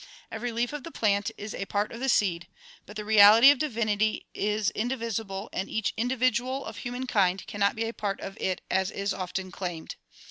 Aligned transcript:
Every 0.31 0.51
leaf 0.51 0.73
of 0.73 0.83
the 0.83 0.89
plant 0.89 1.29
is 1.37 1.53
a 1.53 1.67
part 1.67 1.91
of 1.91 1.99
the 1.99 2.09
seed. 2.09 2.47
But 2.87 2.95
the 2.95 3.05
reality 3.05 3.51
of 3.51 3.59
divinity 3.59 4.25
is 4.33 4.71
indivisible 4.71 5.47
and 5.53 5.69
each 5.69 5.93
individual 5.95 6.65
of 6.65 6.77
human 6.77 7.05
kind 7.05 7.45
cannot 7.45 7.75
be 7.75 7.83
a 7.87 7.93
part 7.93 8.19
of 8.19 8.35
it 8.41 8.61
as 8.71 8.89
is 8.89 9.13
often 9.13 9.51
claimed. 9.51 9.97